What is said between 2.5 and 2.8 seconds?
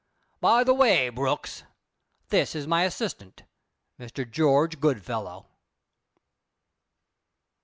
is